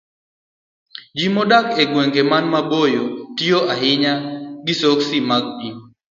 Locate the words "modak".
1.35-1.67